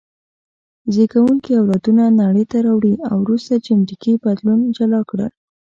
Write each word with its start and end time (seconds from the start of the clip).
زېږوونکي 0.93 1.51
اولادونه 1.61 2.03
نړۍ 2.21 2.45
ته 2.51 2.57
راوړي 2.65 2.93
او 3.09 3.17
وروسته 3.25 3.53
جینټیکي 3.65 4.13
بدلون 4.23 4.59
جلا 4.77 5.01
کړل. 5.09 5.31